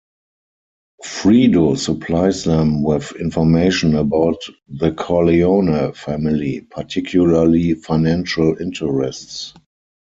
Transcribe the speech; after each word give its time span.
Fredo 1.05 1.77
supplies 1.77 2.43
them 2.45 2.81
with 2.81 3.15
information 3.17 3.95
about 3.95 4.41
the 4.67 4.91
Corleone 4.93 5.93
family, 5.93 6.61
particularly 6.61 7.75
financial 7.75 8.59
interests. 8.59 9.53